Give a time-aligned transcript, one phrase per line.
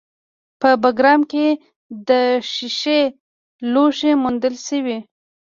[0.59, 1.47] په بګرام کې
[2.09, 2.09] د
[2.51, 3.01] ښیښې
[3.73, 4.97] لوښي موندل شوي